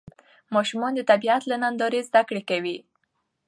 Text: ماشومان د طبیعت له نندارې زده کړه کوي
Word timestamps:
ماشومان 0.55 0.91
د 0.95 1.01
طبیعت 1.11 1.43
له 1.47 1.55
نندارې 1.63 2.01
زده 2.07 2.21
کړه 2.29 2.41
کوي 2.49 2.77